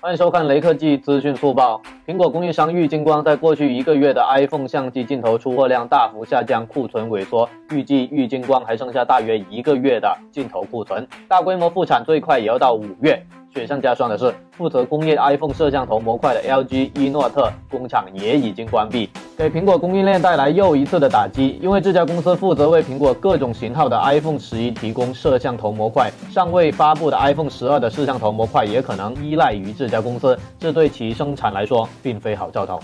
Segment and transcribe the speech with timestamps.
[0.00, 1.82] 欢迎收看雷科技资讯速报。
[2.06, 13.20] 苹果供应商玉金光在过去一个月的 iPhone 相机镜头出货量大幅下降，库存萎缩，预计玉金光还剩下大约一个月的镜头库存，大规模复产最快也要到五月。
[13.52, 21.60] 雪上加霜的是，负责工业 iPhone 摄像头模块的 LG 伊诺特工厂也已经关闭，给苹果供应链带来又一次的打击。
[21.62, 32.80] 因为这家公司负责为苹果各种型号的 iPhone 十一提供摄像头模块，尚未发布的 iPhone 十二的摄像头模块也可能依赖于这家公司，这对其生产来说并非好兆头。